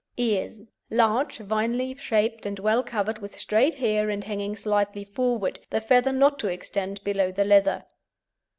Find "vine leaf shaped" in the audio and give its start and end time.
1.37-2.47